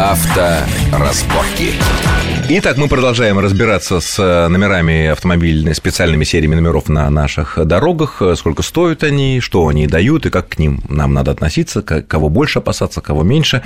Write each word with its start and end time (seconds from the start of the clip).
Авторазборки. 0.00 1.74
Итак, 2.52 2.78
мы 2.78 2.88
продолжаем 2.88 3.38
разбираться 3.38 4.00
с 4.00 4.18
э, 4.18 4.48
номерами 4.48 5.06
автомобильными, 5.06 5.72
специальными 5.72 6.24
сериями 6.24 6.56
номеров 6.56 6.88
на 6.88 7.08
наших 7.08 7.64
дорогах, 7.64 8.20
сколько 8.34 8.62
стоят 8.62 9.04
они, 9.04 9.38
что 9.40 9.68
они 9.68 9.86
дают 9.86 10.26
и 10.26 10.30
как 10.30 10.48
к 10.48 10.58
ним 10.58 10.82
нам 10.88 11.14
надо 11.14 11.30
относиться, 11.30 11.80
кого 11.82 12.28
больше 12.28 12.58
опасаться, 12.58 13.00
кого 13.00 13.22
меньше. 13.22 13.62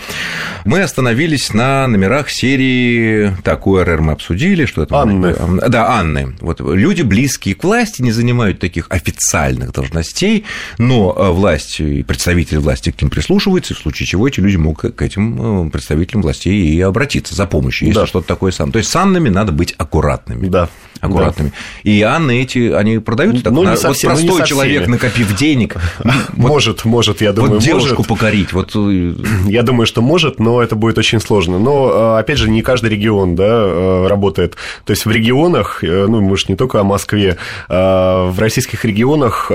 Мы 0.67 0.83
остановились 0.83 1.55
на 1.55 1.87
номерах 1.87 2.29
серии, 2.29 3.35
так, 3.43 3.67
УРР 3.67 4.03
мы 4.03 4.13
обсудили, 4.13 4.67
что 4.67 4.83
это... 4.83 4.97
Анны. 4.97 5.35
Да, 5.69 5.99
Анны. 5.99 6.35
Вот 6.41 6.61
люди, 6.61 7.01
близкие 7.01 7.55
к 7.55 7.65
власти, 7.65 8.03
не 8.03 8.13
занимают 8.13 8.59
таких 8.59 8.89
официальных 8.91 9.73
должностей, 9.73 10.45
но 10.77 11.15
э, 11.17 11.31
власть 11.31 11.81
и 11.81 12.03
представители 12.03 12.59
власти 12.59 12.91
к 12.91 13.01
ним 13.01 13.11
прислушиваются, 13.11 13.75
в 13.75 13.79
случае 13.79 14.07
чего 14.09 14.29
эти 14.29 14.41
люди 14.41 14.57
могут 14.57 14.95
к 14.95 15.01
этим 15.01 15.69
э, 15.69 15.71
представителям 15.71 16.21
властей 16.25 16.55
и 16.55 16.81
обратиться 16.81 17.35
за 17.35 17.47
помощью, 17.47 17.89
если 17.89 18.01
да. 18.01 18.07
что-то 18.07 18.27
такое 18.27 18.53
сам 18.53 18.73
то 18.73 18.79
есть 18.79 18.91
с 18.91 18.97
Аннами 18.97 19.29
надо 19.29 19.53
быть 19.53 19.73
аккуратными. 19.79 20.49
Да. 20.49 20.69
Аккуратными. 21.01 21.51
Да. 21.51 21.91
И 21.91 22.03
Анны 22.03 22.43
эти, 22.43 22.73
они 22.73 22.99
продают 22.99 23.43
так, 23.43 23.53
ну, 23.53 23.63
на, 23.63 23.77
совсем, 23.77 24.11
вот 24.11 24.19
простой 24.19 24.41
ну, 24.41 24.47
человек, 24.47 24.89
накопив 24.89 25.37
денег. 25.37 25.77
Может, 26.33 26.85
может, 26.85 27.21
я 27.21 27.33
думаю, 27.33 27.55
вот 27.55 27.63
девушку 27.63 27.99
может. 27.99 28.09
покорить. 28.09 28.53
Вот... 28.53 28.73
Э, 28.75 29.15
я 29.47 29.63
думаю, 29.63 29.87
что 29.87 30.03
может, 30.03 30.41
но 30.41 30.63
это 30.63 30.75
будет 30.75 30.99
очень 30.99 31.21
сложно. 31.21 31.59
Но, 31.59 32.17
э, 32.17 32.19
опять 32.21 32.39
же, 32.39 32.51
не 32.51 32.63
каждый 32.63 32.91
регион 32.91 33.37
да, 33.37 33.45
э, 33.47 34.07
работает. 34.09 34.57
То 34.85 34.91
есть 34.91 35.07
в 35.07 35.11
регионах, 35.11 35.81
ну, 35.83 36.21
мы 36.21 36.37
же 36.37 36.47
не 36.49 36.57
только 36.57 36.81
о 36.81 36.85
Москве, 36.85 37.37
в 37.69 38.35
российских 38.39 38.85
регионах 38.85 39.51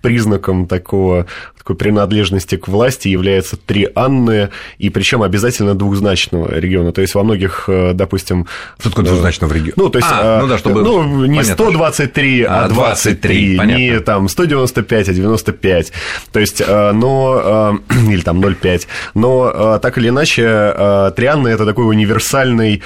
признаком 0.00 0.66
такого 0.66 1.26
такой 1.66 1.74
принадлежности 1.74 2.56
к 2.56 2.68
власти 2.68 3.08
является 3.08 3.56
три 3.56 3.88
Анны, 3.96 4.50
и 4.78 4.88
причем 4.88 5.22
обязательно 5.22 5.74
двухзначного 5.74 6.56
региона. 6.56 6.92
То 6.92 7.00
есть 7.00 7.16
во 7.16 7.24
многих, 7.24 7.68
допустим... 7.94 8.46
Что 8.78 8.90
такое 8.90 9.04
двухзначного 9.04 9.52
региона? 9.52 9.72
Ну, 9.74 9.88
то 9.88 9.98
есть... 9.98 10.08
А, 10.08 10.42
ну, 10.42 10.46
да, 10.46 10.58
чтобы... 10.58 10.82
Ну, 10.84 11.24
не 11.26 11.38
понятно. 11.38 11.64
123, 11.64 12.42
а 12.44 12.68
23, 12.68 13.56
понятно. 13.56 13.80
не 13.80 13.98
там 13.98 14.28
195, 14.28 15.08
а 15.08 15.12
95. 15.12 15.92
То 16.30 16.38
есть, 16.38 16.62
но... 16.68 17.80
Или 18.08 18.20
там 18.20 18.40
0,5. 18.40 18.86
Но 19.14 19.78
так 19.82 19.98
или 19.98 20.10
иначе, 20.10 21.12
три 21.16 21.26
Анны– 21.26 21.48
это 21.56 21.66
такой 21.66 21.88
универсальный 21.88 22.82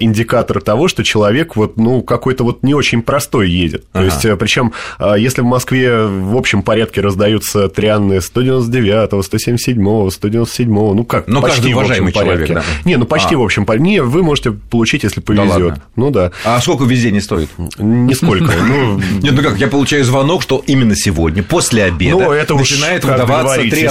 индикатор 0.00 0.60
того, 0.60 0.88
что 0.88 1.04
человек 1.04 1.54
вот, 1.54 1.76
ну, 1.76 2.02
какой-то 2.02 2.42
вот 2.42 2.64
не 2.64 2.74
очень 2.74 3.02
простой 3.02 3.48
едет. 3.48 3.82
То 3.92 4.00
ага. 4.00 4.06
есть, 4.06 4.38
причем, 4.40 4.72
если 5.16 5.42
в 5.42 5.46
Москве 5.46 6.04
в 6.04 6.36
общем 6.36 6.62
порядке 6.62 7.00
раздаются 7.00 7.68
три 7.68 7.86
Анны 7.88 8.23
199, 8.24 9.24
177, 9.24 10.10
197, 10.10 10.68
ну 10.68 11.04
как, 11.04 11.28
ну, 11.28 11.40
почти 11.40 11.74
в 11.74 11.78
общем 11.78 12.12
порядке. 12.12 12.54
да. 12.54 12.62
Не, 12.84 12.96
ну 12.96 13.06
почти 13.06 13.34
а. 13.34 13.38
в 13.38 13.42
общем 13.42 13.66
порядке. 13.66 13.84
Не, 13.84 14.02
вы 14.02 14.22
можете 14.22 14.52
получить, 14.52 15.02
если 15.02 15.20
повезет. 15.20 15.74
Да 15.74 15.82
ну 15.96 16.10
да. 16.10 16.32
А 16.44 16.60
сколько 16.60 16.84
везение 16.84 17.20
стоит? 17.20 17.48
Нисколько. 17.78 18.52
Ну... 18.64 18.98
Нет, 19.20 19.34
ну 19.34 19.42
как, 19.42 19.58
я 19.58 19.68
получаю 19.68 20.04
звонок, 20.04 20.42
что 20.42 20.62
именно 20.66 20.96
сегодня, 20.96 21.42
после 21.42 21.84
обеда, 21.84 22.16
ну, 22.16 22.32
это 22.32 22.54
начинает 22.54 23.04
выдаваться 23.04 23.60
три. 23.60 23.88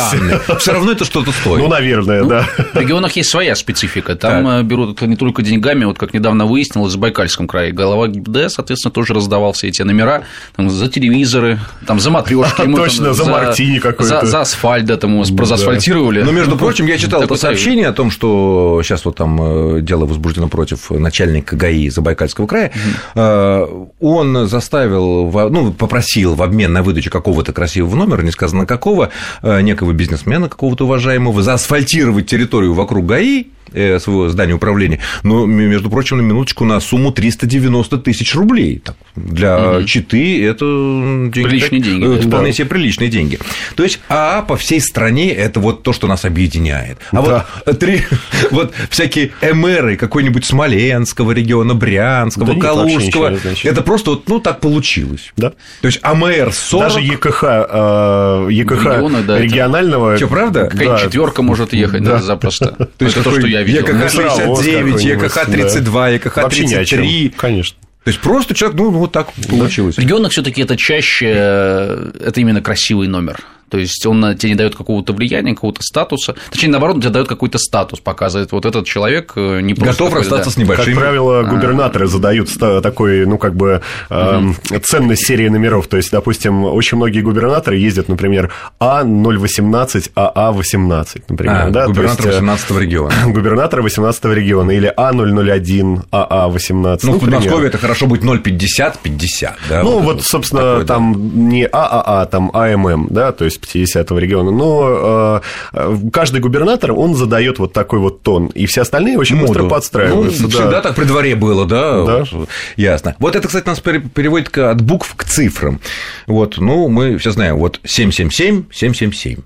Все 0.57 0.73
равно 0.73 0.91
это 0.91 1.05
что-то 1.05 1.31
стоит. 1.31 1.61
Ну, 1.61 1.67
наверное, 1.67 2.23
ну, 2.23 2.29
да. 2.29 2.47
В 2.73 2.77
регионах 2.77 3.15
есть 3.15 3.29
своя 3.29 3.55
специфика. 3.55 4.15
Там 4.15 4.45
так. 4.45 4.61
Э, 4.61 4.63
берут 4.63 5.01
не 5.01 5.15
только 5.15 5.41
деньгами, 5.41 5.85
вот 5.85 5.97
как 5.97 6.13
недавно 6.13 6.45
выяснилось, 6.45 6.89
в 6.89 6.93
Забайкальском 6.93 7.47
крае 7.47 7.71
голова 7.71 8.07
ГИБД, 8.07 8.51
соответственно, 8.51 8.91
тоже 8.91 9.13
раздавал 9.13 9.53
все 9.53 9.67
эти 9.67 9.81
номера 9.81 10.23
там, 10.55 10.69
за 10.69 10.89
телевизоры, 10.89 11.59
там, 11.85 11.99
за 11.99 12.09
матрешки. 12.09 12.63
Точно, 12.75 13.13
за 13.13 13.25
мартини 13.25 13.79
какой-то 13.79 14.22
за 14.25 14.41
асфальт, 14.41 14.85
да, 14.85 14.97
там 14.97 15.23
прозасфальтировали. 15.35 16.21
Но, 16.23 16.31
между 16.31 16.57
прочим, 16.57 16.85
я 16.85 16.97
читал 16.97 17.21
это 17.23 17.35
сообщение 17.35 17.87
о 17.87 17.93
том, 17.93 18.11
что 18.11 18.81
сейчас 18.83 19.05
вот 19.05 19.15
там 19.15 19.77
э, 19.77 19.81
дело 19.81 20.05
возбуждено 20.05 20.47
против 20.47 20.89
начальника 20.91 21.55
ГАИ 21.55 21.89
Забайкальского 21.89 22.47
края. 22.47 22.71
Угу. 23.15 23.91
Он 23.99 24.47
заставил, 24.47 25.31
ну, 25.49 25.73
попросил 25.73 26.35
в 26.35 26.43
обмен 26.43 26.73
на 26.73 26.83
выдачу 26.83 27.09
какого-то 27.09 27.53
красивого 27.53 27.95
номера, 27.95 28.21
не 28.21 28.31
сказано 28.31 28.65
какого, 28.65 29.09
э, 29.41 29.61
некого 29.61 29.93
бизнесмена 29.93 30.49
какого-то 30.49 30.85
уважаемого, 30.85 31.41
заасфальтировать 31.43 32.27
территорию 32.27 32.73
вокруг 32.73 33.05
ГАИ, 33.05 33.45
своего 33.71 34.29
здания 34.29 34.53
управления, 34.53 34.99
но, 35.23 35.45
между 35.45 35.89
прочим, 35.89 36.17
на 36.17 36.21
минуточку 36.21 36.65
на 36.65 36.79
сумму 36.79 37.11
390 37.11 37.97
тысяч 37.99 38.35
рублей. 38.35 38.81
Так, 38.83 38.95
для 39.15 39.77
угу. 39.77 39.85
Читы 39.85 40.45
это 40.45 40.65
деньги, 40.65 41.43
приличные 41.43 41.81
так, 41.81 41.89
деньги. 41.89 42.17
Это 42.17 42.27
вполне 42.27 42.47
да. 42.47 42.53
себе 42.53 42.67
приличные 42.67 43.09
деньги. 43.09 43.39
То 43.75 43.83
есть, 43.83 43.99
а 44.09 44.41
по 44.41 44.57
всей 44.57 44.81
стране 44.81 45.31
это 45.31 45.59
вот 45.59 45.83
то, 45.83 45.93
что 45.93 46.07
нас 46.07 46.25
объединяет. 46.25 46.97
А 47.11 47.21
да. 47.21 47.45
вот, 47.65 47.79
три, 47.79 48.01
вот 48.51 48.73
всякие 48.89 49.31
эмеры 49.41 49.97
какой-нибудь 49.97 50.45
Смоленского 50.45 51.31
региона, 51.31 51.73
Брянского, 51.73 52.53
да 52.53 52.59
Калужского, 52.59 53.37
это 53.63 53.81
просто 53.81 54.11
вот, 54.11 54.27
ну, 54.27 54.39
так 54.39 54.59
получилось. 54.59 55.31
Да. 55.37 55.51
То 55.81 55.87
есть, 55.87 55.99
АМР 56.01 56.51
40... 56.53 56.83
Даже 56.83 56.99
ЕКХ, 56.99 57.43
э, 57.43 58.47
ЕКХ 58.51 58.85
Региона, 58.85 59.21
да, 59.23 59.39
регионального... 59.39 60.17
Что, 60.17 60.27
правда? 60.27 60.65
Какая-нибудь 60.65 60.99
да. 60.99 61.05
четверка 61.05 61.41
может 61.41 61.73
ехать 61.73 62.03
да. 62.03 62.19
запросто. 62.19 62.89
То 62.97 63.05
есть, 63.05 63.21
то, 63.21 63.31
что 63.31 63.47
я 63.47 63.62
видел. 63.63 63.85
ЕКХ-69, 63.85 64.97
ЕКХ-32, 64.99 66.19
ЕКХ-33. 66.19 67.33
Конечно. 67.37 67.77
То 68.03 68.09
есть 68.09 68.19
просто 68.19 68.53
человек, 68.53 68.77
ну, 68.77 68.89
вот 68.91 69.13
так 69.13 69.29
получилось. 69.49 69.95
В 69.95 69.99
регионах 69.99 70.33
все-таки 70.33 70.61
это 70.61 70.75
чаще, 70.75 71.31
э, 71.33 72.11
это 72.19 72.41
именно 72.41 72.61
красивый 72.61 73.07
номер. 73.07 73.39
То 73.73 73.79
есть 73.79 74.05
он 74.05 74.37
тебе 74.37 74.51
не 74.51 74.55
дает 74.55 74.75
какого-то 74.75 75.13
влияния, 75.13 75.55
какого-то 75.55 75.81
статуса. 75.81 76.35
Точнее, 76.51 76.69
наоборот, 76.69 76.97
он 76.97 77.01
тебе 77.01 77.09
дает 77.09 77.27
какой-то 77.27 77.57
статус, 77.57 78.01
показывает, 78.01 78.51
вот 78.51 78.67
этот 78.67 78.85
человек 78.85 79.33
э, 79.35 79.61
не 79.61 79.73
просто. 79.73 80.03
Готов 80.03 80.19
расстаться 80.19 80.51
да. 80.51 80.53
с 80.53 80.57
небольшим. 80.57 80.93
Как 80.93 80.95
правило, 80.95 81.39
а. 81.39 81.43
губернаторы 81.43 82.05
задают 82.05 82.49
такой, 82.59 83.25
ну, 83.25 83.39
как 83.39 83.55
бы 83.55 83.81
э, 84.11 84.41
ценность 84.83 85.25
серии 85.25 85.49
номеров. 85.49 85.87
То 85.87 85.97
есть, 85.97 86.11
допустим, 86.11 86.65
очень 86.65 86.97
многие 86.97 87.21
губернаторы 87.21 87.77
ездят, 87.77 88.09
например, 88.09 88.53
А018, 88.79 90.11
АА18, 90.15 91.23
например. 91.29 91.55
А, 91.55 91.69
да? 91.71 91.87
Губернатор 91.87 92.27
есть, 92.27 92.37
18 92.41 92.69
э, 92.69 92.79
региона. 92.79 93.13
Губернатор 93.25 93.81
18 93.81 94.25
региона. 94.25 94.69
Или 94.69 94.93
А001, 94.95 96.05
АА18. 96.11 96.99
Ну, 97.01 97.11
ну 97.11 97.13
в 97.13 97.21
Подмосковье 97.21 97.69
это 97.69 97.79
хорошо 97.79 98.05
будет 98.05 98.21
050, 98.43 98.99
50. 98.99 99.57
Да, 99.67 99.81
ну, 99.81 99.93
вот, 99.93 100.03
вот 100.03 100.23
собственно, 100.23 100.61
такой, 100.61 100.85
там 100.85 101.13
да. 101.13 101.19
не 101.39 101.65
ААА, 101.65 102.27
там 102.27 102.51
АММ, 102.53 103.07
да, 103.09 103.31
то 103.31 103.45
есть 103.45 103.62
50-го 103.63 104.17
региона, 104.17 104.51
но 104.51 105.41
э, 105.73 105.97
каждый 106.11 106.41
губернатор, 106.41 106.91
он 106.91 107.15
задает 107.15 107.59
вот 107.59 107.73
такой 107.73 107.99
вот 107.99 108.21
тон, 108.21 108.47
и 108.47 108.65
все 108.65 108.81
остальные 108.81 109.17
очень 109.17 109.35
Моду. 109.35 109.53
быстро 109.53 109.69
подстраиваются. 109.69 110.43
Ну, 110.43 110.49
да. 110.49 110.53
Всегда 110.55 110.81
так 110.81 110.95
при 110.95 111.05
дворе 111.05 111.35
было, 111.35 111.65
да? 111.65 112.05
Да. 112.05 112.23
Вот, 112.31 112.49
ясно. 112.75 113.15
Вот 113.19 113.35
это, 113.35 113.47
кстати, 113.47 113.67
нас 113.67 113.79
переводит 113.79 114.57
от 114.57 114.81
букв 114.81 115.13
к 115.15 115.23
цифрам. 115.23 115.79
Вот, 116.27 116.57
ну, 116.57 116.87
мы 116.89 117.17
все 117.17 117.31
знаем, 117.31 117.57
вот 117.57 117.79
777, 117.83 118.65
777. 118.71 119.39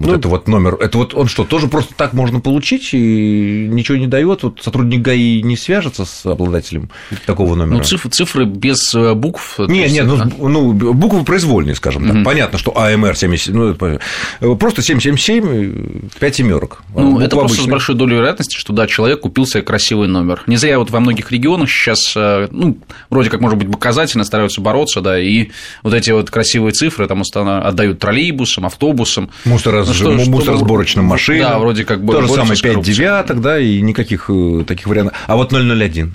Вот 0.00 0.06
ну, 0.06 0.14
это 0.14 0.28
вот 0.28 0.48
номер, 0.48 0.78
это 0.80 0.96
вот 0.96 1.14
он 1.14 1.28
что, 1.28 1.44
тоже 1.44 1.68
просто 1.68 1.92
так 1.94 2.14
можно 2.14 2.40
получить 2.40 2.94
и 2.94 3.68
ничего 3.70 3.98
не 3.98 4.06
дает. 4.06 4.42
Вот 4.42 4.62
сотрудник 4.62 5.02
ГАИ 5.02 5.42
не 5.42 5.58
свяжется 5.58 6.06
с 6.06 6.24
обладателем 6.24 6.88
такого 7.26 7.54
номера. 7.54 7.76
Ну, 7.76 7.84
цифры, 7.84 8.10
цифры 8.10 8.44
без 8.46 8.94
э, 8.94 9.12
букв. 9.12 9.58
Нет, 9.58 9.92
нет, 9.92 10.06
ну, 10.06 10.48
ну, 10.48 10.72
буквы 10.72 11.22
произвольные, 11.22 11.74
скажем 11.74 12.06
так. 12.06 12.16
Mm-hmm. 12.16 12.24
Понятно, 12.24 12.58
что 12.58 12.74
АМР 12.78 13.14
70, 13.14 13.54
ну, 13.54 14.56
просто 14.56 14.80
777, 14.80 16.08
5 16.18 16.34
семерок. 16.34 16.82
Ну, 16.94 17.20
это 17.20 17.36
просто 17.36 17.56
обычная. 17.56 17.66
с 17.66 17.70
большой 17.70 17.94
долей 17.94 18.16
вероятности, 18.16 18.56
что 18.56 18.72
да, 18.72 18.86
человек 18.86 19.20
купил 19.20 19.44
себе 19.44 19.62
красивый 19.62 20.08
номер. 20.08 20.44
Не 20.46 20.56
зря 20.56 20.78
вот 20.78 20.90
во 20.90 21.00
многих 21.00 21.30
регионах 21.30 21.68
сейчас, 21.68 22.14
э, 22.16 22.48
ну, 22.50 22.78
вроде 23.10 23.28
как, 23.28 23.42
может 23.42 23.58
быть, 23.58 23.70
показательно 23.70 24.24
стараются 24.24 24.62
бороться, 24.62 25.02
да, 25.02 25.20
и 25.20 25.50
вот 25.82 25.92
эти 25.92 26.10
вот 26.10 26.30
красивые 26.30 26.72
цифры 26.72 27.06
там 27.06 27.22
отдают 27.34 27.98
троллейбусам, 27.98 28.64
автобусам. 28.64 29.28
Мусор 29.44 29.89
ну, 29.90 30.18
что, 30.18 30.30
мусоросборочным 30.30 31.04
что, 31.04 31.10
машинам. 31.10 31.50
Да, 31.50 31.58
вроде 31.58 31.84
как 31.84 32.04
бы. 32.04 32.12
То 32.12 32.22
же 32.22 32.28
самое 32.28 32.60
5 32.60 32.80
девяток, 32.80 33.40
да, 33.40 33.58
и 33.58 33.80
никаких 33.80 34.28
э, 34.28 34.64
таких 34.66 34.86
вариантов. 34.86 35.16
А 35.26 35.36
вот 35.36 35.52
001. 35.52 36.14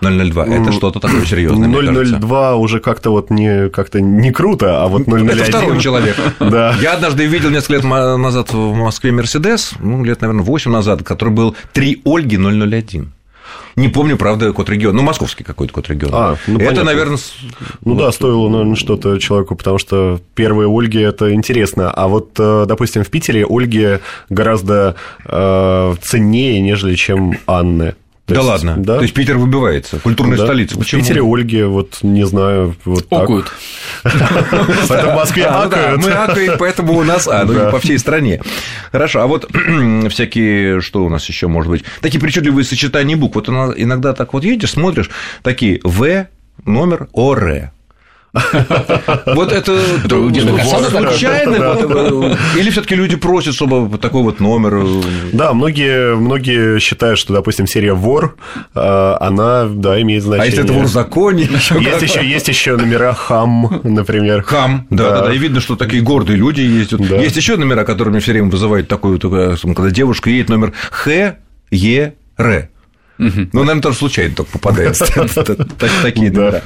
002 0.00 0.46
это 0.46 0.72
что-то 0.72 1.00
такое 1.00 1.24
серьезное. 1.24 1.68
002 1.68 2.56
уже 2.56 2.80
как-то 2.80 3.10
вот 3.10 3.30
не 3.30 3.68
как-то 3.68 4.00
не 4.00 4.30
круто, 4.30 4.82
а 4.82 4.88
вот 4.88 5.08
001 5.08 5.30
это 5.30 5.44
второй 5.44 5.80
человек. 5.80 6.16
да. 6.40 6.74
Я 6.80 6.94
однажды 6.94 7.26
видел 7.26 7.50
несколько 7.50 7.74
лет 7.74 7.84
назад 7.84 8.52
в 8.52 8.74
Москве 8.74 9.12
Мерседес, 9.12 9.72
ну 9.80 10.04
лет, 10.04 10.20
наверное, 10.20 10.44
8 10.44 10.70
назад, 10.70 11.02
который 11.02 11.30
был 11.30 11.56
3 11.72 12.02
Ольги 12.04 12.36
001. 12.36 13.12
Не 13.76 13.88
помню, 13.88 14.16
правда, 14.16 14.52
код 14.52 14.68
региона. 14.70 14.96
Ну, 14.96 15.02
московский 15.02 15.44
какой-то 15.44 15.72
код 15.72 15.88
региона. 15.88 16.16
А, 16.16 16.36
ну, 16.46 16.56
это, 16.56 16.66
понятно. 16.66 16.84
наверное... 16.84 17.18
Ну 17.84 17.94
вот... 17.94 17.98
да, 17.98 18.12
стоило, 18.12 18.48
наверное, 18.48 18.76
что-то 18.76 19.18
человеку, 19.18 19.54
потому 19.54 19.78
что 19.78 20.20
первые 20.34 20.68
Ольги– 20.68 21.00
это 21.00 21.32
интересно. 21.32 21.90
А 21.90 22.08
вот, 22.08 22.32
э, 22.38 22.64
допустим, 22.66 23.04
в 23.04 23.08
Питере 23.08 23.46
Ольги 23.48 23.98
гораздо 24.28 24.96
э, 25.24 25.94
ценнее, 26.02 26.60
нежели 26.60 26.94
чем 26.94 27.38
Анны. 27.46 27.94
То 28.28 28.34
да 28.34 28.40
есть, 28.40 28.48
ладно. 28.48 28.74
Да. 28.76 28.96
То 28.96 29.02
есть 29.02 29.14
Питер 29.14 29.38
выбивается, 29.38 29.98
культурная 30.00 30.36
да. 30.36 30.44
столица. 30.44 30.76
Почему? 30.78 31.00
В 31.00 31.04
Питере 31.04 31.22
Ольги, 31.22 31.62
вот 31.62 31.98
не 32.02 32.26
знаю, 32.26 32.76
вот 32.84 33.06
Окуют. 33.10 33.50
Это 34.04 35.10
в 35.10 35.14
Москве 35.14 35.46
а, 35.46 35.62
ну 35.62 35.66
акают. 35.66 36.04
Мы 36.04 36.10
акаем, 36.10 36.52
поэтому 36.58 36.98
у 36.98 37.04
нас 37.04 37.26
А, 37.26 37.46
ну 37.46 37.70
по 37.70 37.80
всей 37.80 37.98
стране. 37.98 38.42
Хорошо, 38.92 39.22
а 39.22 39.26
вот 39.26 39.48
всякие, 40.10 40.82
что 40.82 41.06
у 41.06 41.08
нас 41.08 41.26
еще 41.26 41.48
может 41.48 41.70
быть? 41.70 41.84
Такие 42.02 42.20
причудливые 42.20 42.66
сочетания 42.66 43.16
букв. 43.16 43.36
Вот 43.36 43.48
иногда 43.48 44.12
так 44.12 44.34
вот 44.34 44.44
едешь, 44.44 44.72
смотришь, 44.72 45.08
такие 45.42 45.80
В, 45.82 46.26
номер, 46.66 47.08
ОР. 47.14 47.72
Вот 49.26 49.52
это 49.52 49.78
случайно? 50.90 52.36
Или 52.56 52.70
все 52.70 52.82
таки 52.82 52.94
люди 52.94 53.16
просят, 53.16 53.54
чтобы 53.54 53.96
такой 53.98 54.22
вот 54.22 54.40
номер? 54.40 54.84
Да, 55.32 55.52
многие, 55.52 56.14
многие 56.16 56.78
считают, 56.78 57.18
что, 57.18 57.32
допустим, 57.32 57.66
серия 57.66 57.94
«Вор», 57.94 58.36
а, 58.74 59.16
она, 59.20 59.66
да, 59.66 60.00
имеет 60.02 60.22
значение. 60.22 60.42
А 60.42 60.46
если 60.46 60.64
это 60.64 60.72
«Вор 60.72 60.84
в 60.84 60.88
законе»? 60.88 61.42
Есть 61.42 62.02
еще, 62.02 62.26
есть 62.26 62.48
еще 62.48 62.76
номера 62.76 63.14
«Хам», 63.14 63.80
например. 63.84 64.42
«Хам», 64.42 64.86
да, 64.90 65.10
да, 65.10 65.26
да, 65.26 65.32
и 65.32 65.38
видно, 65.38 65.60
что 65.60 65.76
такие 65.76 66.02
гордые 66.02 66.36
люди 66.36 66.60
ездят. 66.60 67.00
Есть 67.00 67.36
еще 67.36 67.56
номера, 67.56 67.84
которые 67.84 68.12
мне 68.12 68.20
все 68.20 68.32
время 68.32 68.50
вызывают 68.50 68.88
такую, 68.88 69.18
когда 69.18 69.90
девушка 69.90 70.30
едет 70.30 70.48
номер 70.48 70.72
Х, 70.90 71.36
Е, 71.70 72.14
Р. 72.36 72.68
Ну, 73.18 73.48
наверное, 73.52 73.82
тоже 73.82 73.98
случайно 73.98 74.34
только 74.34 74.52
попадается. 74.52 75.06
Такие, 76.02 76.30
да. 76.30 76.62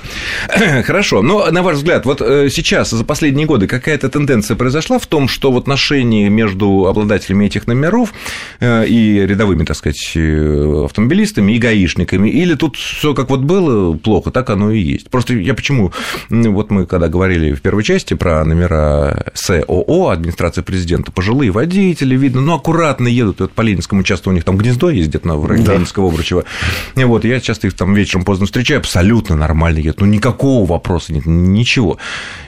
Хорошо. 0.83 1.23
Но, 1.23 1.51
на 1.51 1.63
ваш 1.63 1.77
взгляд, 1.77 2.05
вот 2.05 2.21
э, 2.21 2.49
сейчас, 2.51 2.91
за 2.91 3.05
последние 3.05 3.47
годы, 3.47 3.67
какая-то 3.67 4.09
тенденция 4.09 4.57
произошла 4.57 4.99
в 4.99 5.07
том, 5.07 5.29
что 5.29 5.51
в 5.51 5.57
отношении 5.57 6.29
между 6.29 6.87
обладателями 6.87 7.47
этих 7.47 7.67
номеров 7.67 8.13
э, 8.61 8.87
и 8.87 9.21
рядовыми, 9.21 9.65
так 9.65 9.77
сказать, 9.77 10.13
э, 10.15 10.85
автомобилистами 10.85 11.53
и 11.53 11.59
гаишниками, 11.59 12.29
или 12.29 12.55
тут 12.55 12.77
все 12.77 13.15
как 13.15 13.31
вот 13.31 13.41
было 13.41 13.97
плохо, 13.97 14.31
так 14.31 14.51
оно 14.51 14.71
и 14.71 14.81
есть. 14.81 15.11
Просто 15.11 15.35
я 15.35 15.55
почему, 15.55 15.93
вот 16.29 16.71
мы 16.71 16.87
когда 16.87 17.09
говорили 17.09 17.53
в 17.53 17.63
первой 17.63 17.85
части 17.85 18.15
про 18.15 18.45
номера 18.45 19.27
СОО, 19.35 20.11
администрации 20.11 20.63
президента, 20.63 21.13
пожилые 21.13 21.51
водители, 21.51 22.17
видно, 22.17 22.41
ну, 22.41 22.55
аккуратно 22.55 23.09
едут, 23.09 23.41
вот 23.41 23.53
по 23.53 23.63
Ленинскому 23.63 24.03
часто 24.03 24.31
у 24.31 24.33
них 24.33 24.45
там 24.45 24.57
гнездо 24.59 24.91
есть 24.91 25.09
где-то 25.09 25.35
в 25.37 25.47
районе 25.47 25.67
Ленинского 25.73 26.09
Обручева, 26.09 26.42
и 26.97 27.05
вот 27.05 27.25
я 27.25 27.41
часто 27.41 27.67
их 27.67 27.75
там 27.75 27.95
вечером 27.95 28.25
поздно 28.25 28.47
встречаю, 28.47 28.81
абсолютно 28.81 29.37
нормально 29.37 29.79
едут, 29.79 30.01
ну 30.01 30.07
никакого 30.07 30.67
вопроса 30.67 31.13
нет, 31.13 31.27
ничего. 31.27 31.99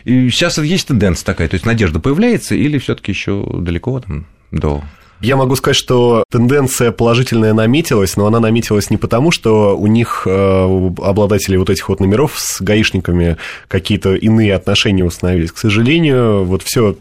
И 0.04 0.28
сейчас 0.30 0.58
есть 0.58 0.88
тенденция 0.88 1.24
такая, 1.24 1.48
то 1.48 1.54
есть 1.54 1.66
надежда 1.66 2.00
появляется 2.00 2.54
или 2.54 2.78
все 2.78 2.94
таки 2.94 3.12
еще 3.12 3.46
далеко 3.58 4.00
там 4.00 4.26
до 4.50 4.82
я 5.20 5.36
могу 5.36 5.56
сказать, 5.56 5.76
что 5.76 6.24
тенденция 6.30 6.92
положительная 6.92 7.54
наметилась, 7.54 8.16
но 8.16 8.26
она 8.26 8.40
наметилась 8.40 8.90
не 8.90 8.98
потому, 8.98 9.30
что 9.30 9.76
у 9.76 9.86
них, 9.86 10.24
э, 10.26 10.64
у 10.66 10.94
обладателей 11.02 11.56
вот 11.56 11.70
этих 11.70 11.88
вот 11.88 12.00
номеров 12.00 12.34
с 12.36 12.60
гаишниками 12.60 13.38
какие-то 13.68 14.14
иные 14.14 14.54
отношения 14.54 15.04
установились. 15.04 15.52
К 15.52 15.58
сожалению, 15.58 16.44
вот 16.44 16.62
все 16.62 16.96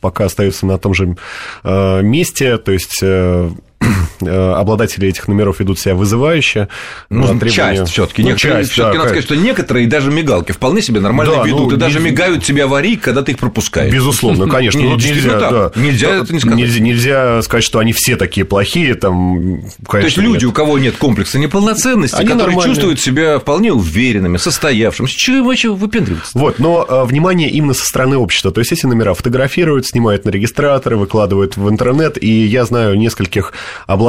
пока 0.00 0.26
остается 0.26 0.66
на 0.66 0.78
том 0.78 0.94
же 0.94 1.16
э, 1.64 2.02
месте, 2.02 2.58
то 2.58 2.70
есть 2.70 3.00
э, 3.02 3.50
Э, 3.80 4.15
обладатели 4.20 5.08
этих 5.08 5.28
номеров 5.28 5.60
ведут 5.60 5.78
себя 5.78 5.94
вызывающе. 5.94 6.68
Ну, 7.10 7.38
часть 7.48 7.90
все 7.90 8.06
таки 8.06 8.22
Ну, 8.22 8.36
часть, 8.36 8.70
все 8.72 8.84
таки 8.84 8.96
да, 8.96 9.04
надо 9.04 9.08
сказать, 9.10 9.24
что 9.24 9.36
некоторые 9.36 9.86
даже 9.86 10.10
мигалки 10.10 10.52
вполне 10.52 10.82
себе 10.82 11.00
нормально 11.00 11.36
да, 11.36 11.42
ведут, 11.44 11.70
ну, 11.70 11.76
и 11.76 11.78
даже 11.78 12.00
мигают 12.00 12.44
тебе 12.44 12.64
аварийки, 12.64 13.00
когда 13.00 13.22
ты 13.22 13.32
их 13.32 13.38
пропускаешь. 13.38 13.92
Безусловно, 13.92 14.48
конечно. 14.50 14.80
Ну, 14.80 14.96
нельзя, 14.96 15.38
да, 15.38 15.72
нельзя 15.76 16.10
это 16.10 16.32
не 16.32 16.40
сказать. 16.40 16.58
Нельзя, 16.58 16.80
нельзя 16.80 17.42
сказать, 17.42 17.64
что 17.64 17.78
они 17.78 17.92
все 17.92 18.16
такие 18.16 18.44
плохие, 18.44 18.94
там, 18.94 19.60
конечно, 19.86 19.90
То 19.90 19.98
есть 19.98 20.16
люди, 20.16 20.44
нет. 20.44 20.50
у 20.50 20.52
кого 20.52 20.78
нет 20.78 20.96
комплекса 20.96 21.38
неполноценности, 21.38 22.16
они 22.16 22.26
которые 22.26 22.48
нормальные. 22.48 22.74
чувствуют 22.74 23.00
себя 23.00 23.38
вполне 23.38 23.72
уверенными, 23.72 24.36
состоявшимся, 24.36 25.16
чего 25.16 25.46
вообще 25.46 25.72
выпендриваться? 25.72 26.38
Вот, 26.38 26.58
но 26.58 26.84
э, 26.88 27.04
внимание 27.04 27.50
именно 27.50 27.74
со 27.74 27.84
стороны 27.84 28.16
общества. 28.16 28.50
То 28.50 28.60
есть 28.60 28.72
эти 28.72 28.86
номера 28.86 29.14
фотографируют, 29.14 29.86
снимают 29.86 30.24
на 30.24 30.30
регистраторы, 30.30 30.96
выкладывают 30.96 31.56
в 31.56 31.68
интернет, 31.68 32.22
и 32.22 32.46
я 32.46 32.64
знаю 32.64 32.96
нескольких 32.96 33.52
обладателей 33.86 34.05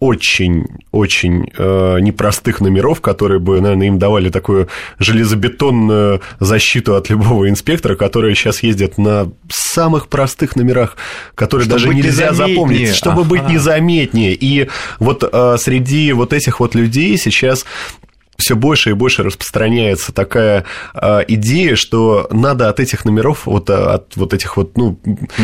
очень-очень 0.00 1.50
э, 1.56 2.00
непростых 2.00 2.60
номеров, 2.60 3.00
которые 3.00 3.38
бы, 3.40 3.60
наверное, 3.60 3.88
им 3.88 3.98
давали 3.98 4.30
такую 4.30 4.68
железобетонную 4.98 6.20
защиту 6.40 6.94
от 6.96 7.10
любого 7.10 7.48
инспектора, 7.48 7.96
которые 7.96 8.34
сейчас 8.34 8.62
ездят 8.62 8.98
на 8.98 9.30
самых 9.48 10.08
простых 10.08 10.56
номерах, 10.56 10.96
которые 11.34 11.66
чтобы 11.66 11.80
даже 11.80 11.94
нельзя 11.94 12.32
запомнить, 12.32 12.94
чтобы 12.94 13.22
ага. 13.22 13.30
быть 13.30 13.48
незаметнее. 13.48 14.34
И 14.34 14.68
вот 14.98 15.28
э, 15.30 15.56
среди 15.58 16.12
вот 16.12 16.32
этих 16.32 16.60
вот 16.60 16.74
людей 16.74 17.16
сейчас 17.18 17.64
все 18.38 18.54
больше 18.54 18.90
и 18.90 18.92
больше 18.92 19.24
распространяется 19.24 20.12
такая 20.12 20.64
э, 20.94 21.24
идея, 21.26 21.74
что 21.74 22.28
надо 22.30 22.68
от 22.68 22.78
этих 22.78 23.04
номеров, 23.04 23.46
вот 23.46 23.68
а, 23.68 23.94
от 23.94 24.14
вот 24.14 24.32
этих 24.32 24.56
вот, 24.56 24.76
ну... 24.76 24.98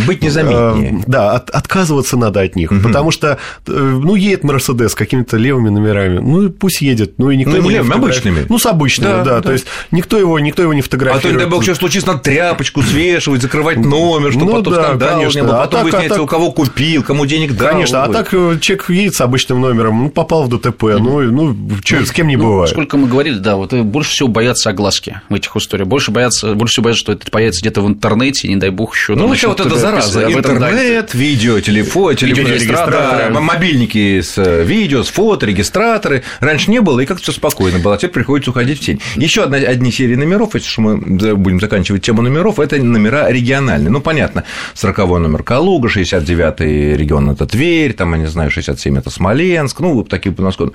Быть 0.06 0.22
незаметнее. 0.22 1.00
Э, 1.00 1.04
да, 1.08 1.32
от, 1.32 1.50
отказываться 1.50 2.16
надо 2.16 2.40
от 2.40 2.54
них, 2.54 2.70
угу. 2.70 2.80
потому 2.82 3.10
что, 3.10 3.38
э, 3.66 3.70
ну, 3.72 4.14
едет 4.14 4.44
Мерседес 4.44 4.92
с 4.92 4.94
какими-то 4.94 5.36
левыми 5.36 5.70
номерами, 5.70 6.20
ну, 6.20 6.50
пусть 6.50 6.82
едет, 6.82 7.14
ну, 7.18 7.30
и 7.30 7.36
никто 7.36 7.56
ну, 7.56 7.62
не 7.62 7.70
левыми, 7.70 7.94
обычными. 7.94 8.46
Ну, 8.48 8.58
с 8.60 8.66
обычными, 8.66 9.10
да, 9.10 9.24
да, 9.24 9.30
да, 9.36 9.42
то 9.42 9.52
есть 9.52 9.66
никто 9.90 10.16
его, 10.16 10.38
никто 10.38 10.62
его 10.62 10.72
не 10.72 10.82
фотографирует. 10.82 11.34
А 11.34 11.38
то, 11.38 11.38
дай 11.38 11.50
бог, 11.50 11.64
что 11.64 11.74
случится, 11.74 12.10
надо 12.10 12.20
тряпочку 12.20 12.80
свешивать, 12.82 13.42
закрывать 13.42 13.78
номер, 13.78 14.30
чтобы 14.30 14.46
ну, 14.46 14.58
потом 14.58 14.72
да, 14.72 14.84
скандал 14.84 15.18
конечно. 15.18 15.38
не 15.40 15.44
было, 15.44 15.56
потом 15.56 15.80
а 15.80 15.82
выясняется, 15.82 16.14
а 16.14 16.18
так... 16.18 16.24
у 16.24 16.28
кого 16.28 16.52
купил, 16.52 17.02
кому 17.02 17.26
денег 17.26 17.56
дал. 17.56 17.72
Конечно, 17.72 18.04
а 18.04 18.12
так 18.12 18.32
э, 18.32 18.58
человек 18.60 18.88
едет 18.88 19.14
с 19.16 19.20
обычным 19.20 19.60
номером, 19.60 20.04
ну, 20.04 20.10
попал 20.10 20.44
в 20.44 20.48
ДТП, 20.48 20.82
ну, 21.00 21.20
ну, 21.22 21.56
что, 21.84 22.06
с 22.06 22.12
кем 22.12 22.28
не 22.28 22.36
ну, 22.36 22.44
бывает 22.44 22.83
сколько 22.84 22.98
мы 22.98 23.08
говорили, 23.08 23.38
да, 23.38 23.56
вот 23.56 23.72
больше 23.72 24.10
всего 24.10 24.28
боятся 24.28 24.68
огласки 24.68 25.22
в 25.30 25.34
этих 25.34 25.56
историях. 25.56 25.88
Больше 25.88 26.10
боятся, 26.10 26.54
больше 26.54 26.72
всего 26.72 26.84
боятся, 26.84 27.00
что 27.00 27.12
это 27.12 27.30
появится 27.30 27.62
где-то 27.62 27.80
в 27.80 27.88
интернете, 27.88 28.46
не 28.48 28.56
дай 28.56 28.68
бог 28.68 28.94
еще. 28.94 29.14
Ну, 29.14 29.26
вообще 29.26 29.48
вот 29.48 29.60
это 29.60 29.74
зараза. 29.76 30.30
Интернет, 30.30 31.14
видео, 31.14 31.60
телефон, 31.60 32.14
телефон, 32.14 33.42
мобильники 33.42 34.20
с 34.20 34.36
э, 34.36 34.64
видео, 34.64 35.02
с 35.02 35.08
фото, 35.08 35.46
регистраторы. 35.46 36.24
Раньше 36.40 36.70
не 36.70 36.80
было, 36.82 37.00
и 37.00 37.06
как-то 37.06 37.22
все 37.22 37.32
спокойно 37.32 37.78
было, 37.78 37.94
а 37.94 37.96
теперь 37.96 38.10
приходится 38.10 38.50
уходить 38.50 38.80
в 38.80 38.84
тень. 38.84 39.00
Еще 39.16 39.44
одна, 39.44 39.56
одни 39.56 39.90
серии 39.90 40.16
номеров, 40.16 40.54
если 40.54 40.80
мы 40.82 40.96
будем 41.36 41.60
заканчивать 41.60 42.02
тему 42.02 42.20
номеров, 42.20 42.60
это 42.60 42.76
номера 42.76 43.30
региональные. 43.30 43.90
Ну, 43.90 44.02
понятно, 44.02 44.44
40 44.74 44.98
номер 45.20 45.42
Калуга, 45.42 45.88
69-й 45.88 46.96
регион 46.96 47.30
это 47.30 47.46
Тверь, 47.46 47.94
там, 47.94 48.12
я 48.12 48.18
не 48.18 48.26
знаю, 48.26 48.50
67 48.50 48.98
это 48.98 49.08
Смоленск, 49.08 49.80
ну, 49.80 50.04
такие 50.04 50.34
подносконы. 50.34 50.72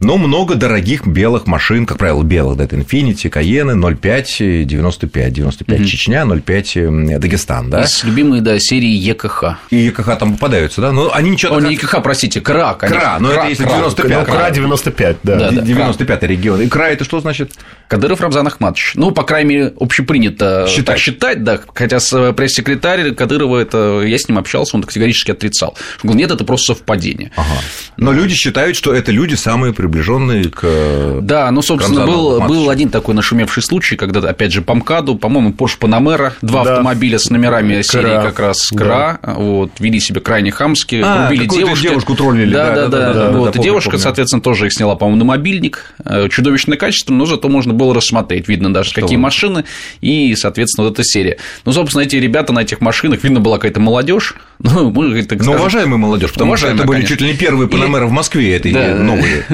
Но 0.00 0.16
много 0.16 0.54
дорогих 0.54 1.06
белых 1.06 1.41
белых 1.42 1.46
машин, 1.46 1.86
как 1.86 1.98
правило, 1.98 2.22
белых, 2.22 2.56
да, 2.56 2.64
это 2.64 2.76
Infiniti, 2.76 3.28
Каены, 3.28 3.74
05, 3.96 4.66
95, 4.66 5.32
95 5.32 5.80
mm-hmm. 5.80 5.84
Чечня, 5.84 6.26
05 6.26 7.20
Дагестан, 7.20 7.70
да? 7.70 7.82
Из 7.82 8.04
любимой, 8.04 8.40
да, 8.40 8.58
серии 8.58 8.90
ЕКХ. 8.90 9.44
И 9.70 9.76
ЕКХ 9.76 10.18
там 10.18 10.34
попадаются, 10.34 10.80
да? 10.80 10.92
Но 10.92 11.12
они 11.12 11.30
ничего... 11.30 11.56
О, 11.56 11.60
не 11.60 11.74
ЕКХ, 11.74 12.02
простите, 12.02 12.40
КРА, 12.40 12.74
конечно. 12.74 13.00
КРА, 13.00 13.18
но 13.18 13.32
это 13.32 13.48
если 13.48 13.64
95. 13.64 14.26
КРА 14.26 14.50
95, 14.50 15.16
да. 15.22 15.36
да, 15.36 15.50
да 15.50 15.62
95 15.62 16.22
регион. 16.24 16.60
И 16.60 16.68
КРА 16.68 16.90
это 16.90 17.04
что 17.04 17.20
значит? 17.20 17.52
Кадыров 17.88 18.20
Рамзан 18.20 18.46
Ахматович. 18.46 18.92
Ну, 18.94 19.10
по 19.10 19.22
крайней 19.22 19.50
мере, 19.50 19.72
общепринято 19.78 20.66
считать, 20.68 20.98
считать 20.98 21.44
да. 21.44 21.60
Хотя 21.74 21.98
э, 22.12 22.32
пресс-секретарь 22.32 23.14
Кадырова, 23.14 23.58
это, 23.58 24.02
я 24.04 24.18
с 24.18 24.28
ним 24.28 24.38
общался, 24.38 24.76
он 24.76 24.82
категорически 24.82 25.30
отрицал. 25.30 25.76
Он 26.02 26.08
говорил, 26.08 26.18
нет, 26.20 26.30
это 26.30 26.44
просто 26.44 26.74
совпадение. 26.74 27.32
Ага. 27.36 27.60
Но 27.96 28.12
люди 28.12 28.34
считают, 28.34 28.76
что 28.76 28.94
это 28.94 29.12
люди 29.12 29.34
самые 29.34 29.72
приближенные 29.72 30.44
к 30.44 31.20
да, 31.22 31.31
ну, 31.50 31.62
собственно, 31.62 32.06
был, 32.06 32.40
был 32.40 32.70
один 32.70 32.90
такой 32.90 33.14
нашумевший 33.14 33.62
случай, 33.62 33.96
когда, 33.96 34.20
опять 34.20 34.52
же, 34.52 34.62
по 34.62 34.74
МКАДу, 34.74 35.16
по-моему, 35.16 35.50
Porsche 35.50 35.78
Panamera, 35.78 36.32
два 36.42 36.64
да. 36.64 36.72
автомобиля 36.72 37.18
с 37.18 37.30
номерами 37.30 37.74
Кра. 37.74 37.82
серии 37.82 38.22
как 38.22 38.38
раз 38.38 38.70
КРА, 38.70 39.18
да. 39.22 39.34
вот, 39.34 39.70
вели 39.78 40.00
себя 40.00 40.20
крайне 40.20 40.50
хамски, 40.50 41.00
а, 41.04 41.28
рубили 41.28 41.46
девушку. 41.46 41.82
девушку 41.82 42.14
троллили. 42.14 42.52
Да, 42.52 42.74
да, 42.74 42.74
да. 42.74 42.88
да, 42.88 43.12
да, 43.12 43.30
да 43.30 43.38
вот, 43.38 43.54
да, 43.54 43.62
девушка, 43.62 43.90
помню. 43.90 44.02
соответственно, 44.02 44.42
тоже 44.42 44.66
их 44.66 44.72
сняла, 44.72 44.96
по-моему, 44.96 45.18
на 45.20 45.24
мобильник, 45.24 45.94
э, 46.04 46.28
чудовищное 46.28 46.76
качество, 46.76 47.12
но 47.12 47.26
зато 47.26 47.48
можно 47.48 47.72
было 47.72 47.94
рассмотреть, 47.94 48.48
видно 48.48 48.72
даже, 48.72 48.90
Что 48.90 49.02
какие 49.02 49.16
вы? 49.16 49.22
машины, 49.22 49.64
и, 50.00 50.34
соответственно, 50.34 50.88
вот 50.88 50.94
эта 50.94 51.04
серия. 51.04 51.38
Ну, 51.64 51.72
собственно, 51.72 52.02
эти 52.02 52.16
ребята 52.16 52.52
на 52.52 52.60
этих 52.60 52.80
машинах, 52.80 53.22
видно, 53.22 53.40
была 53.40 53.56
какая-то 53.56 53.80
молодежь, 53.80 54.34
ну, 54.58 54.90
мы, 54.90 55.22
так 55.22 55.44
Но 55.44 55.52
уважаемая 55.52 55.98
молодежь, 55.98 56.32
потому 56.32 56.56
что 56.56 56.68
это 56.68 56.84
были 56.84 56.98
конечно. 56.98 57.16
чуть 57.16 57.20
ли 57.20 57.32
не 57.32 57.36
первые 57.36 57.68
Панамеры 57.68 58.06
в 58.06 58.12
Москве, 58.12 58.56
этой 58.56 58.72
да. 58.72 58.94
новые. 58.94 59.44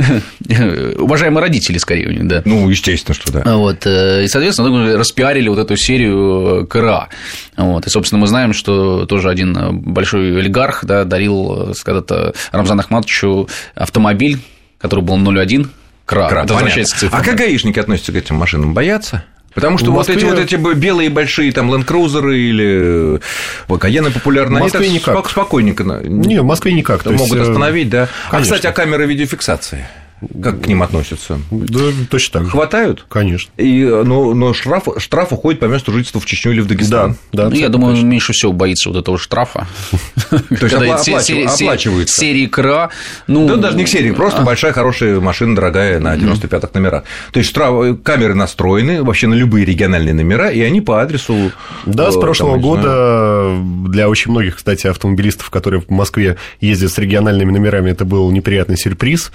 Уважаемые 0.98 1.42
родители, 1.42 1.67
скорее, 1.76 2.08
у 2.08 2.10
них, 2.10 2.26
да. 2.26 2.40
Ну, 2.46 2.68
естественно, 2.70 3.14
что 3.14 3.30
да. 3.30 3.56
Вот, 3.56 3.86
э, 3.86 4.24
и, 4.24 4.28
соответственно, 4.28 4.96
распиарили 4.96 5.48
вот 5.48 5.58
эту 5.58 5.76
серию 5.76 6.62
э, 6.62 6.66
КРА. 6.66 7.08
Вот, 7.58 7.86
и, 7.86 7.90
собственно, 7.90 8.20
мы 8.20 8.26
знаем, 8.26 8.54
что 8.54 9.04
тоже 9.04 9.28
один 9.28 9.80
большой 9.80 10.38
олигарх 10.38 10.84
да, 10.84 11.04
дарил 11.04 11.70
э, 11.70 11.72
когда-то 11.84 12.32
Рамзану 12.52 12.80
Ахматовичу 12.80 13.48
автомобиль, 13.74 14.38
который 14.78 15.04
был 15.04 15.16
01, 15.16 15.70
КРА. 16.06 16.28
КРА 16.28 16.46
а 17.10 17.22
как 17.22 17.36
гаишники 17.36 17.78
относятся 17.78 18.12
к 18.12 18.16
этим 18.16 18.36
машинам? 18.36 18.72
Боятся? 18.72 19.24
Потому 19.58 19.76
что 19.76 19.90
Москве... 19.90 20.14
вот 20.14 20.38
эти 20.38 20.56
вот 20.56 20.70
эти 20.70 20.78
белые 20.78 21.10
большие 21.10 21.50
там 21.50 21.74
ленд-крузеры 21.74 22.38
или 22.38 23.20
Каены 23.78 24.12
популярны, 24.12 24.60
в 24.60 24.62
Москве 24.62 24.88
никак. 24.88 25.28
спокойненько. 25.28 25.82
Не, 25.82 26.40
в 26.40 26.44
Москве 26.44 26.72
никак. 26.72 27.02
То 27.02 27.10
могут 27.10 27.40
остановить, 27.40 27.90
да. 27.90 28.08
Конечно. 28.30 28.54
А, 28.54 28.56
кстати, 28.56 28.66
а 28.70 28.72
камеры 28.72 29.06
видеофиксации? 29.06 29.86
Как 30.42 30.62
к 30.62 30.66
ним 30.66 30.82
относятся? 30.82 31.38
Да, 31.50 31.80
точно 32.10 32.32
так 32.32 32.44
же. 32.44 32.50
Хватают? 32.50 33.06
Конечно. 33.08 33.52
И, 33.56 33.84
но 33.84 34.34
но 34.34 34.52
штраф, 34.52 34.88
штраф 34.98 35.32
уходит 35.32 35.60
по 35.60 35.66
месту 35.66 35.92
жительства 35.92 36.20
в 36.20 36.26
Чечню 36.26 36.52
или 36.52 36.60
в 36.60 36.66
Дагестан. 36.66 37.16
Да, 37.32 37.44
да. 37.44 37.50
Ну, 37.50 37.56
я 37.56 37.68
думаю, 37.68 37.94
он 37.94 38.08
меньше 38.08 38.32
всего 38.32 38.52
боится 38.52 38.88
вот 38.88 38.98
этого 38.98 39.18
штрафа. 39.18 39.66
То 40.30 40.38
есть 40.60 40.74
оплачивается. 40.74 42.20
Серии 42.20 42.46
КРА. 42.46 42.90
Ну, 43.26 43.46
да, 43.46 43.56
даже 43.56 43.76
не 43.76 43.84
к 43.84 43.88
серии, 43.88 44.10
просто 44.10 44.42
а. 44.42 44.44
большая, 44.44 44.72
хорошая 44.72 45.20
машина, 45.20 45.54
дорогая, 45.54 46.00
на 46.00 46.16
95-х 46.16 46.70
номерах. 46.74 47.04
То 47.32 47.38
есть 47.38 47.52
камеры 47.52 48.34
настроены 48.34 49.02
вообще 49.02 49.26
на 49.26 49.34
любые 49.34 49.64
региональные 49.64 50.14
номера, 50.14 50.50
и 50.50 50.60
они 50.60 50.80
по 50.80 51.00
адресу... 51.00 51.52
Да, 51.86 52.10
с 52.10 52.16
э, 52.16 52.20
прошлого 52.20 52.58
года 52.58 53.56
для 53.88 54.08
очень 54.08 54.30
многих, 54.30 54.56
кстати, 54.56 54.86
автомобилистов, 54.86 55.50
которые 55.50 55.80
в 55.80 55.90
Москве 55.90 56.36
ездят 56.60 56.92
с 56.92 56.98
региональными 56.98 57.52
номерами, 57.52 57.90
это 57.90 58.04
был 58.04 58.30
неприятный 58.30 58.76
сюрприз. 58.76 59.32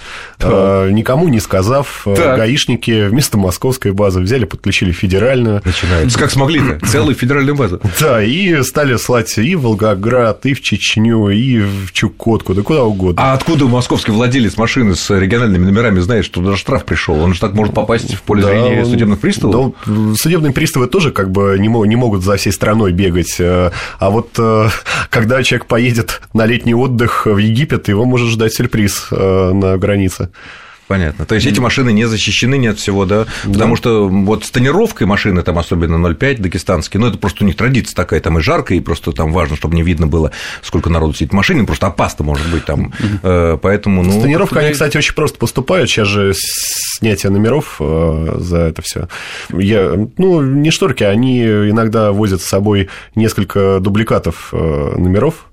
Никому 0.92 1.28
не 1.28 1.40
сказав, 1.40 2.04
э, 2.06 2.16
так. 2.16 2.38
гаишники 2.38 3.08
вместо 3.08 3.38
московской 3.38 3.92
базы 3.92 4.22
взяли, 4.22 4.46
подключили 4.46 4.92
федеральную. 4.92 5.62
Начинается. 5.64 6.18
Как 6.18 6.32
смогли-то? 6.32 6.86
Целую 6.88 7.16
федеральную 7.16 7.56
базу. 7.56 7.82
Да, 8.00 8.24
и 8.24 8.62
стали 8.64 8.98
слать 8.98 9.38
и 9.38 9.56
в 9.56 9.62
Волгоград, 9.62 10.46
и 10.46 10.54
в 10.54 10.62
Чечню, 10.62 11.30
и 11.30 11.62
в 11.62 11.92
Чукотку, 11.92 12.54
да 12.54 12.62
куда 12.62 12.84
угодно. 12.84 13.22
А 13.22 13.34
откуда 13.34 13.66
московский 13.66 14.12
владелец 14.12 14.58
машины 14.58 14.96
с 14.96 15.10
региональными 15.18 15.66
номерами 15.66 16.00
знает, 16.00 16.26
что 16.26 16.42
даже 16.42 16.58
штраф 16.58 16.86
пришел? 16.86 17.20
Он 17.20 17.34
же 17.34 17.40
так 17.40 17.54
может 17.54 17.74
попасть 17.74 18.14
в 18.14 18.22
поле 18.22 18.42
да, 18.44 18.50
зрения 18.50 18.86
судебных 18.86 19.20
приставов? 19.20 19.74
Да, 19.86 20.16
судебные 20.16 20.54
приставы 20.54 20.88
тоже 20.88 21.12
как 21.12 21.32
бы 21.32 21.58
не 21.60 21.96
могут 21.96 22.24
за 22.24 22.38
всей 22.38 22.52
страной 22.52 22.92
бегать. 22.92 23.36
Э, 23.40 23.72
а 24.00 24.10
вот 24.10 24.38
когда 25.10 25.44
человек 25.44 25.68
поедет 25.68 26.22
на 26.34 26.46
летний 26.46 26.76
отдых 26.76 27.26
в 27.26 27.38
Египет, 27.38 27.88
его 27.88 28.06
может 28.06 28.30
ждать 28.30 28.54
сюрприз 28.54 29.08
на 29.12 29.78
границе. 29.78 30.30
Понятно. 30.88 31.26
То 31.26 31.36
есть 31.36 31.48
эти 31.48 31.60
машины 31.60 31.92
не 31.94 32.06
защищены 32.06 32.58
не 32.58 32.68
от 32.68 32.80
всего, 32.80 33.06
да? 33.06 33.26
Потому 33.44 33.74
да. 33.74 33.78
что 33.78 34.08
вот 34.08 34.46
с 34.46 34.52
тонировкой 34.52 35.08
машины, 35.08 35.42
там 35.42 35.58
особенно 35.58 35.96
0,5 36.08 36.42
дагестанские, 36.42 37.02
ну 37.02 37.08
это 37.08 37.18
просто 37.18 37.44
у 37.44 37.48
них 37.48 37.56
традиция 37.56 37.96
такая, 37.96 38.20
там 38.20 38.38
и 38.38 38.42
жарко, 38.42 38.74
и 38.74 38.80
просто 38.80 39.12
там 39.12 39.32
важно, 39.32 39.56
чтобы 39.56 39.76
не 39.76 39.84
видно 39.84 40.08
было, 40.08 40.32
сколько 40.62 40.90
народу 40.90 41.14
сидит 41.14 41.32
в 41.32 41.36
машине, 41.36 41.64
просто 41.64 41.88
опасно 41.88 42.26
может 42.26 42.50
быть 42.52 42.66
там. 42.66 42.94
Э, 43.24 43.58
поэтому, 43.62 44.04
ну. 44.04 44.20
С 44.20 44.22
тонировкой 44.22 44.64
они, 44.64 44.74
кстати, 44.74 44.98
очень 44.98 45.16
просто 45.16 45.38
поступают. 45.38 45.90
Сейчас 45.90 46.08
же 46.08 46.34
снятие 46.36 47.32
номеров 47.32 47.78
э, 47.80 48.36
за 48.40 48.58
это 48.58 48.82
все. 48.82 49.08
Я, 49.52 49.94
ну, 50.18 50.42
не 50.42 50.72
шторки, 50.72 51.04
они 51.04 51.44
иногда 51.44 52.12
возят 52.12 52.42
с 52.42 52.46
собой 52.46 52.90
несколько 53.16 53.80
дубликатов 53.80 54.50
э, 54.52 54.96
номеров 54.98 55.48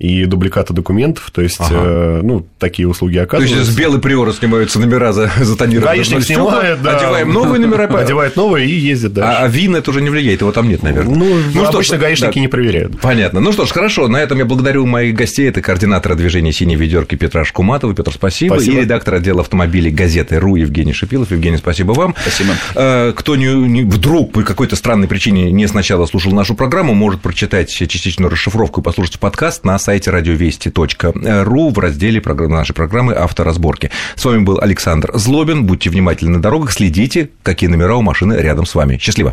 и 0.00 0.24
дубликата 0.24 0.72
документов, 0.72 1.30
то 1.30 1.42
есть, 1.42 1.60
ага. 1.60 1.74
э, 1.74 2.20
ну, 2.22 2.46
такие 2.58 2.88
услуги 2.88 3.18
оказываются. 3.18 3.56
То 3.56 3.60
есть, 3.60 3.72
с 3.72 3.76
белой 3.76 4.00
приора 4.00 4.32
снимаются 4.32 4.80
номера 4.80 5.12
за, 5.12 5.30
за 5.38 5.58
тонирование. 5.58 5.96
Гаишник 5.96 6.24
снимает, 6.24 6.80
да. 6.80 6.96
Одеваем 6.96 7.30
новые 7.30 7.60
номера. 7.60 7.84
Одевает 7.84 8.34
новые 8.34 8.66
и 8.66 8.72
ездит 8.72 9.12
дальше. 9.12 9.30
А, 9.30 9.44
а 9.44 9.48
ВИН 9.48 9.76
это 9.76 9.90
уже 9.90 10.00
не 10.00 10.08
влияет, 10.08 10.40
его 10.40 10.52
там 10.52 10.70
нет, 10.70 10.82
наверное. 10.82 11.14
Ну, 11.14 11.36
ну 11.54 11.64
обычно 11.66 11.98
ж, 11.98 12.00
гаишники 12.00 12.36
да. 12.36 12.40
не 12.40 12.48
проверяют. 12.48 12.98
Понятно. 12.98 13.40
Ну 13.40 13.52
что 13.52 13.66
ж, 13.66 13.72
хорошо, 13.72 14.08
на 14.08 14.16
этом 14.16 14.38
я 14.38 14.46
благодарю 14.46 14.86
моих 14.86 15.14
гостей. 15.14 15.46
Это 15.46 15.60
координатор 15.60 16.14
движения 16.14 16.52
«Синей 16.52 16.76
ведерки» 16.76 17.16
Петра 17.16 17.44
Шкуматова. 17.44 17.94
Петр, 17.94 18.10
спасибо. 18.10 18.54
спасибо. 18.54 18.78
И 18.78 18.80
редактор 18.80 19.16
отдела 19.16 19.42
автомобилей 19.42 19.90
газеты 19.90 20.38
«РУ» 20.38 20.56
Евгений 20.56 20.94
Шипилов. 20.94 21.30
Евгений, 21.30 21.58
спасибо 21.58 21.92
вам. 21.92 22.14
Спасибо. 22.22 22.54
Э, 22.74 23.12
кто 23.14 23.36
не, 23.36 23.52
не, 23.52 23.82
вдруг 23.82 24.32
по 24.32 24.42
какой-то 24.44 24.76
странной 24.76 25.08
причине 25.08 25.52
не 25.52 25.66
сначала 25.66 26.06
слушал 26.06 26.32
нашу 26.32 26.54
программу, 26.54 26.94
может 26.94 27.20
прочитать 27.20 27.68
частичную 27.70 28.30
расшифровку 28.30 28.80
и 28.80 28.84
послушать 28.84 29.18
подкаст 29.18 29.62
на 29.66 29.78
сайте 29.78 29.89
«Радио 30.10 30.34
Вести» 30.34 30.60
новости.ру 30.70 31.70
в 31.70 31.78
разделе 31.78 32.22
нашей 32.48 32.74
программы 32.74 33.14
«Авторазборки». 33.14 33.90
С 34.14 34.24
вами 34.24 34.42
был 34.42 34.58
Александр 34.60 35.10
Злобин. 35.14 35.64
Будьте 35.64 35.90
внимательны 35.90 36.32
на 36.36 36.42
дорогах, 36.42 36.72
следите, 36.72 37.30
какие 37.42 37.68
номера 37.68 37.96
у 37.96 38.02
машины 38.02 38.34
рядом 38.34 38.66
с 38.66 38.74
вами. 38.74 38.98
Счастливо! 38.98 39.32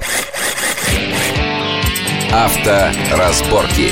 Авторазборки. 2.32 3.92